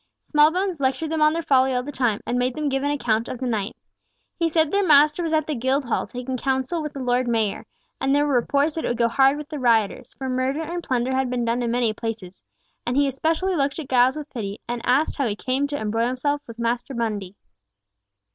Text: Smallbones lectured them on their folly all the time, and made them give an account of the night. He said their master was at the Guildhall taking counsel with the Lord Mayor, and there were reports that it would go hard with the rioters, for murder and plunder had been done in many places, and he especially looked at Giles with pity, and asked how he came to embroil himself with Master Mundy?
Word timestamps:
Smallbones 0.23 0.79
lectured 0.79 1.11
them 1.11 1.21
on 1.21 1.33
their 1.33 1.43
folly 1.43 1.75
all 1.75 1.83
the 1.83 1.91
time, 1.91 2.21
and 2.25 2.39
made 2.39 2.55
them 2.55 2.69
give 2.69 2.81
an 2.81 2.89
account 2.89 3.27
of 3.27 3.37
the 3.37 3.45
night. 3.45 3.75
He 4.35 4.49
said 4.49 4.71
their 4.71 4.83
master 4.83 5.21
was 5.21 5.31
at 5.31 5.45
the 5.45 5.53
Guildhall 5.53 6.07
taking 6.07 6.37
counsel 6.37 6.81
with 6.81 6.93
the 6.93 7.03
Lord 7.03 7.27
Mayor, 7.27 7.67
and 7.99 8.15
there 8.15 8.25
were 8.25 8.33
reports 8.33 8.73
that 8.73 8.83
it 8.83 8.87
would 8.87 8.97
go 8.97 9.07
hard 9.07 9.37
with 9.37 9.49
the 9.49 9.59
rioters, 9.59 10.11
for 10.15 10.27
murder 10.27 10.63
and 10.63 10.81
plunder 10.83 11.13
had 11.13 11.29
been 11.29 11.45
done 11.45 11.61
in 11.61 11.69
many 11.69 11.93
places, 11.93 12.41
and 12.83 12.97
he 12.97 13.05
especially 13.05 13.55
looked 13.55 13.77
at 13.77 13.89
Giles 13.91 14.15
with 14.15 14.27
pity, 14.33 14.59
and 14.67 14.81
asked 14.83 15.17
how 15.17 15.27
he 15.27 15.35
came 15.35 15.67
to 15.67 15.77
embroil 15.77 16.07
himself 16.07 16.41
with 16.47 16.57
Master 16.57 16.95
Mundy? 16.95 17.35